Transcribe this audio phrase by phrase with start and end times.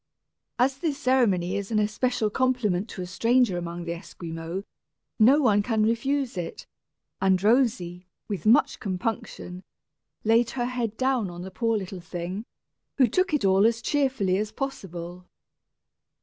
[0.57, 4.63] As this ceremony is an especial compliment to a stranger among the Esquimaux,
[5.19, 6.65] no one can refuse it;
[7.21, 9.63] and Rosy, with much compunction,
[10.23, 12.45] laid her head down on the poor little thing,
[12.97, 15.27] who took it all as cheerfully as possible.